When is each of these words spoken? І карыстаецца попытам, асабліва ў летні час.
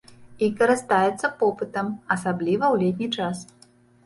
І 0.45 0.47
карыстаецца 0.61 1.29
попытам, 1.41 1.93
асабліва 2.17 2.65
ў 2.73 2.87
летні 2.87 3.07
час. 3.21 3.45